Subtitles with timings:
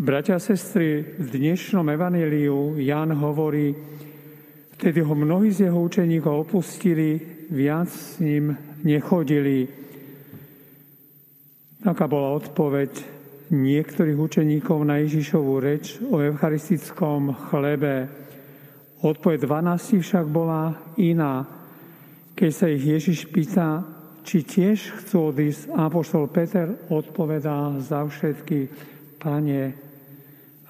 [0.00, 3.76] Bratia a sestry, v dnešnom evaníliu Jan hovorí,
[4.72, 7.20] vtedy ho mnohí z jeho učeníkov opustili,
[7.52, 9.68] viac s ním nechodili.
[11.84, 12.96] Taká bola odpoveď
[13.52, 18.08] niektorých učeníkov na Ježišovú reč o eucharistickom chlebe.
[19.04, 21.44] Odpoveď 12 však bola iná.
[22.40, 23.84] Keď sa ich Ježiš pýta,
[24.24, 28.88] či tiež chcú odísť, Apoštol Peter odpovedá za všetky,
[29.20, 29.89] Pane,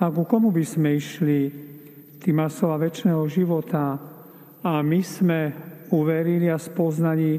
[0.00, 1.40] a ku komu by sme išli?
[2.20, 4.00] Ty má slova väčšného života
[4.64, 5.40] a my sme
[5.92, 7.36] uverili a spoznali,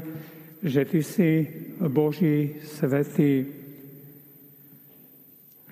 [0.62, 1.30] že Ty si
[1.82, 3.46] Boží svetý.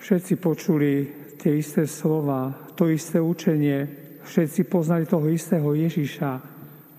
[0.03, 0.93] Všetci počuli
[1.39, 3.87] tie isté slova, to isté učenie,
[4.27, 6.31] všetci poznali toho istého Ježiša.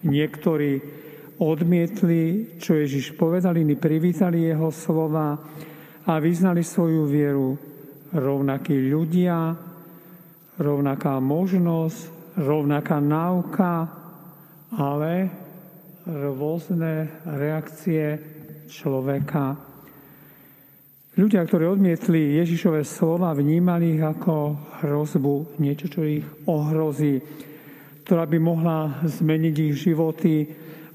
[0.07, 0.71] Niektorí
[1.41, 5.35] odmietli, čo Ježiš povedal, iní privítali jeho slova
[6.05, 7.57] a vyznali svoju vieru.
[8.11, 9.70] Rovnakí ľudia,
[10.61, 13.89] rovnaká možnosť, rovnaká náuka,
[14.77, 15.33] ale
[16.05, 18.21] rôzne reakcie
[18.69, 19.57] človeka.
[21.11, 27.19] Ľudia, ktorí odmietli Ježišové slova, vnímali ich ako hrozbu, niečo, čo ich ohrozí,
[28.07, 30.47] ktorá by mohla zmeniť ich životy,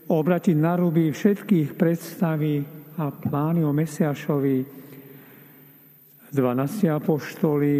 [0.08, 2.64] obratiť na ruby všetkých predstavy
[2.96, 4.58] a plány o Mesiašovi.
[6.32, 7.76] 12 apoštoli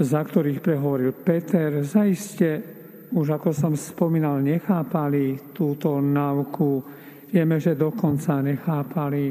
[0.00, 2.64] za ktorých prehovoril Peter, zaiste,
[3.12, 6.80] už ako som spomínal, nechápali túto náuku.
[7.28, 9.28] Vieme, že dokonca nechápali.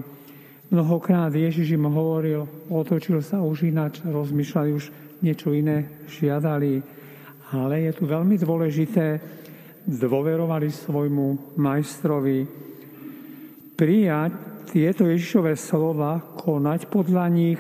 [0.70, 4.86] Mnohokrát Ježiš im hovoril, otočil sa už ináč, rozmýšľali už
[5.26, 6.86] niečo iné, žiadali.
[7.50, 9.17] Ale je tu veľmi dôležité,
[9.89, 12.45] dôverovali svojmu majstrovi.
[13.73, 14.31] Prijať
[14.70, 17.58] tieto Ježišové slova, konať podľa nich,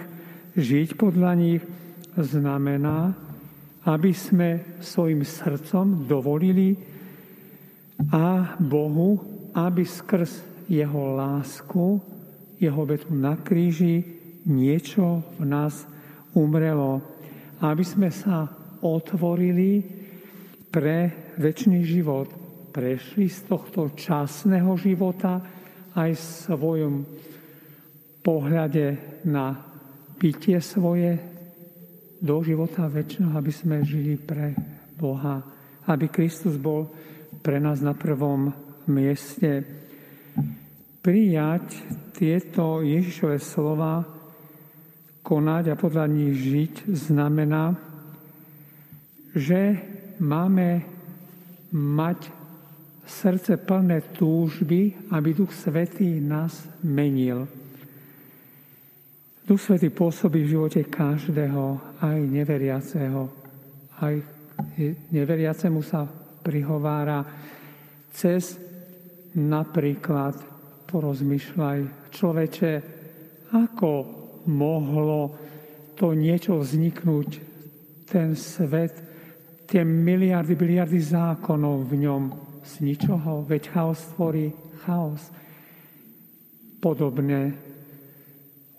[0.53, 1.63] žiť podľa nich–
[2.17, 3.13] znamená,
[3.85, 6.77] aby sme svojim srdcom dovolili
[8.09, 9.19] a Bohu,
[9.53, 11.99] aby skrz jeho lásku,
[12.59, 14.03] jeho betu na kríži
[14.45, 15.87] niečo v nás
[16.35, 17.01] umrelo.
[17.59, 18.47] Aby sme sa
[18.79, 19.83] otvorili
[20.69, 22.31] pre väčší život.
[22.69, 25.41] Prešli z tohto časného života
[25.97, 27.01] aj svojom
[28.21, 28.85] pohľade
[29.25, 29.57] na
[30.19, 31.17] bytie svoje,
[32.19, 34.51] do života väčšného, aby sme žili pre
[34.99, 35.39] Boha,
[35.87, 36.91] aby Kristus bol
[37.39, 38.51] pre nás na prvom
[38.91, 39.63] mieste.
[40.99, 41.79] Prijať
[42.11, 44.03] tieto Ježišové slova,
[45.23, 47.77] konať a podľa nich žiť, znamená,
[49.31, 49.79] že
[50.19, 50.83] máme
[51.71, 52.33] mať
[53.05, 57.58] srdce plné túžby, aby Duch Svetý nás menil
[59.49, 63.33] Duch Svetý pôsobí v živote každého, aj neveriaceho.
[63.97, 64.13] Aj
[65.09, 66.05] neveriacemu sa
[66.45, 67.25] prihovára
[68.13, 68.61] cez
[69.33, 70.37] napríklad
[70.85, 72.73] porozmýšľaj človeče,
[73.49, 73.91] ako
[74.53, 75.33] mohlo
[75.97, 77.29] to niečo vzniknúť,
[78.05, 79.01] ten svet,
[79.65, 82.23] tie miliardy, miliardy zákonov v ňom
[82.61, 84.53] z ničoho, veď chaos tvorí
[84.85, 85.25] chaos.
[86.77, 87.68] Podobné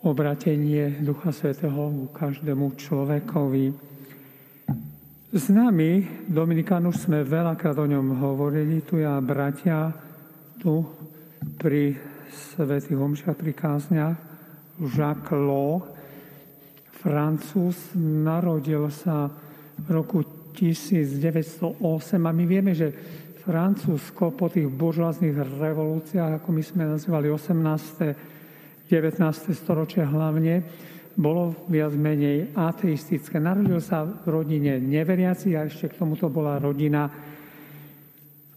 [0.01, 3.67] obratenie Ducha Svetého ku každému človekovi.
[5.31, 9.93] S nami, Dominikán, už sme veľakrát o ňom hovorili, tu ja bratia,
[10.59, 10.83] tu
[11.61, 11.95] pri
[12.33, 14.17] svetých homšiach, pri kázniach,
[14.81, 15.85] Jacques Lo,
[17.01, 19.29] Francúz, narodil sa
[19.77, 20.25] v roku
[20.57, 21.81] 1908
[22.21, 22.93] a my vieme, že
[23.41, 28.40] Francúzsko po tých buržoáznych revolúciách, ako my sme nazývali 18
[28.91, 29.55] 19.
[29.55, 30.67] storočia hlavne,
[31.15, 33.39] bolo viac menej ateistické.
[33.39, 37.07] Narodil sa v rodine neveriaci a ešte k tomuto bola rodina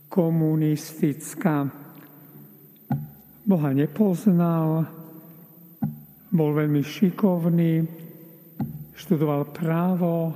[0.10, 1.70] komunistická.
[3.46, 4.90] Boha nepoznal,
[6.34, 7.86] bol veľmi šikovný,
[8.98, 10.34] študoval právo,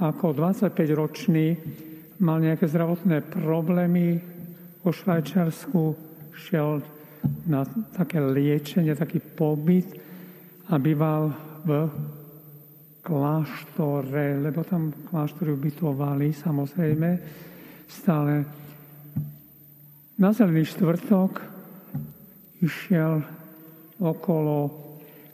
[0.00, 1.46] ako 25-ročný
[2.24, 4.24] mal nejaké zdravotné problémy
[4.80, 5.82] vo Švajčarsku,
[6.32, 6.80] šiel
[7.46, 7.64] na
[7.96, 9.96] také liečenie, taký pobyt
[10.68, 11.32] a býval
[11.64, 11.70] v
[13.00, 17.10] kláštore, lebo tam kláštory ubytovali, samozrejme,
[17.88, 18.44] stále.
[20.18, 21.40] Na zelený štvrtok
[22.60, 23.22] išiel
[24.02, 24.70] okolo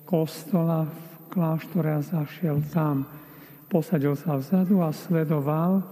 [0.05, 3.09] kostola v kláštore a zašiel tam.
[3.67, 5.83] Posadil sa vzadu a sledoval,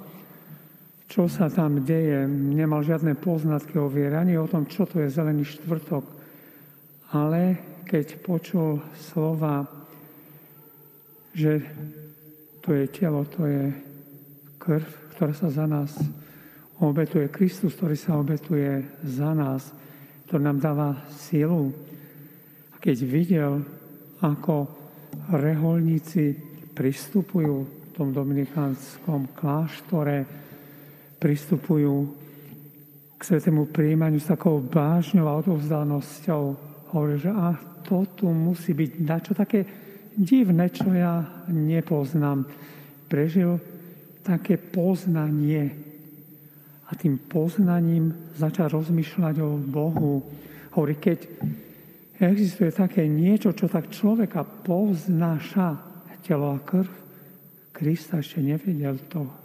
[1.13, 2.25] čo sa tam deje.
[2.25, 6.05] Nemal žiadne poznatky o viere, ani o tom, čo to je zelený štvrtok.
[7.13, 9.69] Ale keď počul slova,
[11.37, 11.61] že
[12.65, 13.69] to je telo, to je
[14.57, 15.93] krv, ktorá sa za nás
[16.81, 17.29] obetuje.
[17.29, 19.69] Kristus, ktorý sa obetuje za nás,
[20.25, 21.77] ktorý nám dáva silu.
[22.73, 23.61] A keď videl,
[24.25, 24.65] ako
[25.29, 26.33] reholníci
[26.73, 30.41] pristupujú v tom dominikánskom kláštore,
[31.23, 32.11] pristupujú
[33.15, 36.43] k svetému príjmaniu s takou vážňou a odovzdanosťou.
[36.91, 37.55] Hovorí, že a
[37.87, 38.91] to tu musí byť
[39.23, 39.63] čo také
[40.19, 42.43] divné, čo ja nepoznám.
[43.07, 43.63] Prežil
[44.27, 45.71] také poznanie.
[46.91, 50.27] A tým poznaním začal rozmýšľať o Bohu.
[50.75, 51.31] Hovorí, keď
[52.19, 55.79] existuje také niečo, čo tak človeka poznáša,
[56.23, 56.91] telo a krv,
[57.73, 59.42] Krista ešte nevedel to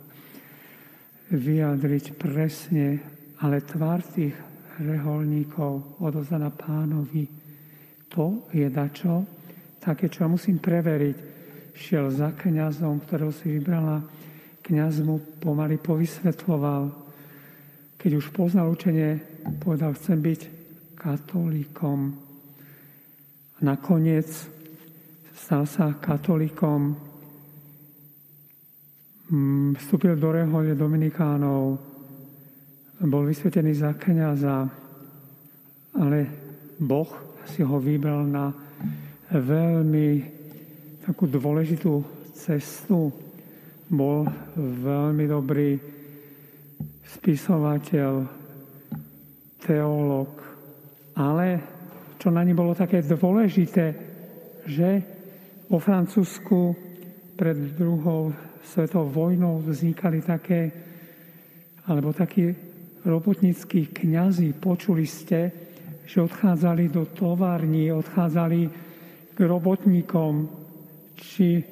[1.31, 3.01] vyjadriť presne,
[3.44, 4.33] ale tvár tých
[4.79, 7.27] reholníkov odozdaná pánovi,
[8.07, 9.27] to je dačo,
[9.83, 11.18] také, čo musím preveriť.
[11.77, 14.01] Šiel za kniazom, ktorého si vybrala,
[14.65, 16.89] kniaz mu pomaly povysvetloval.
[18.01, 19.21] Keď už poznal učenie,
[19.62, 20.41] povedal, chcem byť
[20.97, 22.00] katolíkom.
[23.57, 24.27] A nakoniec
[25.38, 26.97] stal sa katolíkom,
[29.75, 31.75] vstúpil do rehole Dominikánov,
[33.03, 34.65] bol vysvetený za kniaza,
[36.00, 36.19] ale
[36.79, 37.12] Boh
[37.45, 38.50] si ho vybral na
[39.31, 40.09] veľmi
[41.03, 42.01] takú dôležitú
[42.31, 43.12] cestu.
[43.88, 44.27] Bol
[44.59, 45.79] veľmi dobrý
[47.07, 48.13] spisovateľ,
[49.63, 50.31] teológ,
[51.15, 51.47] ale
[52.19, 53.85] čo na ňom bolo také dôležité,
[54.68, 54.89] že
[55.68, 56.75] vo Francúzsku
[57.35, 58.31] pred druhou
[58.67, 60.71] svetovou vojnou vznikali také,
[61.87, 62.51] alebo takí
[63.07, 65.51] robotníckí kňazi, počuli ste,
[66.03, 68.61] že odchádzali do tovární, odchádzali
[69.31, 70.33] k robotníkom,
[71.15, 71.63] či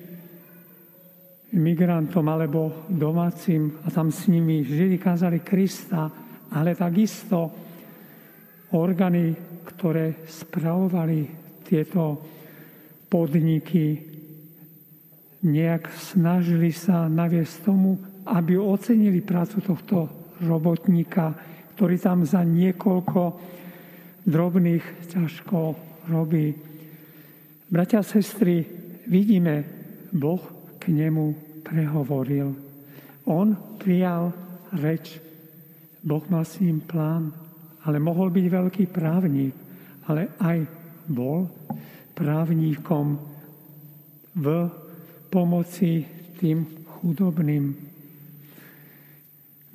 [1.56, 6.12] migrantom alebo domácim a tam s nimi žili, kázali Krista,
[6.52, 7.52] ale takisto
[8.76, 11.20] orgány, ktoré spravovali
[11.64, 12.20] tieto
[13.08, 14.15] podniky,
[15.46, 20.10] nejak snažili sa naviesť tomu, aby ocenili prácu tohto
[20.42, 21.38] robotníka,
[21.78, 23.22] ktorý tam za niekoľko
[24.26, 25.78] drobných ťažko
[26.10, 26.58] robí.
[27.70, 28.66] Bratia a sestry,
[29.06, 29.62] vidíme,
[30.10, 30.42] Boh
[30.82, 31.26] k nemu
[31.62, 32.50] prehovoril.
[33.30, 33.48] On
[33.78, 34.34] prijal
[34.82, 35.22] reč.
[36.02, 37.34] Boh mal s ním plán,
[37.86, 39.54] ale mohol byť veľký právnik,
[40.10, 40.58] ale aj
[41.10, 41.50] bol
[42.14, 43.18] právnikom
[44.38, 44.46] v
[45.30, 46.06] pomoci
[46.40, 46.66] tým
[47.00, 47.76] chudobným.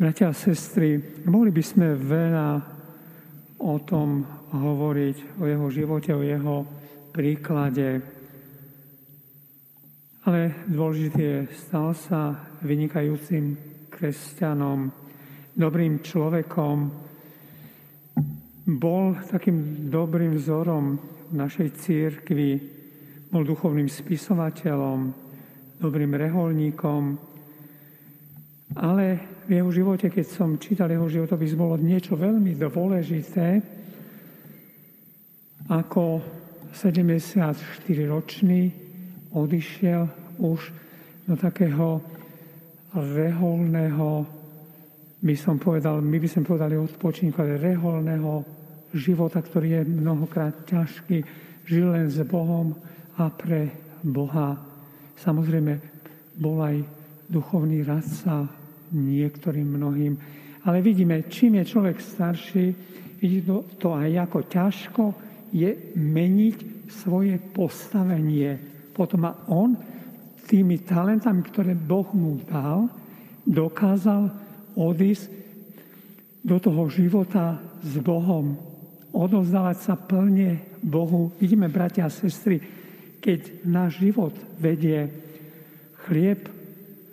[0.01, 0.97] Bratia a sestry,
[1.29, 2.49] mohli by sme veľa
[3.61, 6.65] o tom hovoriť, o jeho živote, o jeho
[7.13, 8.01] príklade.
[10.25, 11.39] Ale dôležité je,
[11.69, 13.57] stal sa vynikajúcim
[13.93, 14.89] kresťanom,
[15.53, 16.77] dobrým človekom,
[18.81, 20.97] bol takým dobrým vzorom
[21.29, 22.51] v našej církvi,
[23.29, 25.30] bol duchovným spisovateľom,
[25.81, 27.17] dobrým reholníkom,
[28.77, 29.05] ale
[29.49, 33.49] v jeho živote, keď som čítal jeho životopis, bolo niečo veľmi dôležité,
[35.67, 36.23] ako
[36.71, 38.63] 74-ročný
[39.35, 40.03] odišiel
[40.39, 40.61] už
[41.27, 41.99] do takého
[42.95, 44.27] reholného,
[45.21, 48.45] by som povedal, my by sme povedali odpočinku, ale reholného
[48.95, 51.23] života, ktorý je mnohokrát ťažký,
[51.67, 52.75] žil len s Bohom
[53.19, 53.71] a pre
[54.03, 54.70] Boha.
[55.21, 55.73] Samozrejme,
[56.41, 56.81] bol aj
[57.29, 58.49] duchovný radca
[58.91, 60.17] niektorým mnohým.
[60.65, 62.67] Ale vidíme, čím je človek starší,
[63.21, 65.05] vidí to, to aj ako ťažko,
[65.53, 68.57] je meniť svoje postavenie.
[68.97, 69.77] Potom a on
[70.49, 72.91] tými talentami, ktoré Boh mu dal,
[73.47, 74.33] dokázal
[74.75, 75.31] odísť
[76.41, 78.57] do toho života s Bohom,
[79.13, 81.31] odozdávať sa plne Bohu.
[81.37, 82.80] Vidíme, bratia a sestry,
[83.21, 85.13] keď náš život vedie
[86.09, 86.49] chlieb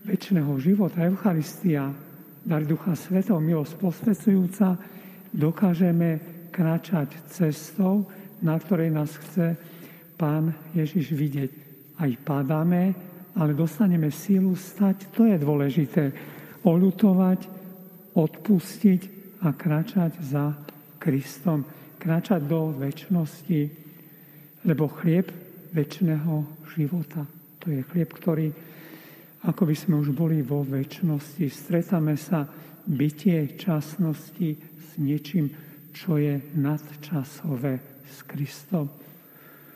[0.07, 1.91] väčšného života, Eucharistia,
[2.47, 4.79] dar Ducha Svetov, milosť posvedzujúca,
[5.35, 8.07] dokážeme kráčať cestou,
[8.39, 9.59] na ktorej nás chce
[10.15, 11.51] Pán Ježiš vidieť.
[11.99, 12.95] Aj padáme,
[13.35, 15.11] ale dostaneme sílu stať.
[15.13, 16.03] To je dôležité.
[16.65, 17.45] Olutovať,
[18.17, 19.01] odpustiť
[19.45, 20.57] a kráčať za
[20.97, 21.67] Kristom.
[22.01, 23.61] Kráčať do väčšnosti,
[24.65, 27.25] lebo chlieb väčšného života.
[27.63, 28.47] To je chlieb, ktorý,
[29.43, 32.47] ako by sme už boli vo väčšnosti, stretáme sa
[32.87, 35.51] bytie časnosti s niečím,
[35.91, 39.06] čo je nadčasové s Kristom.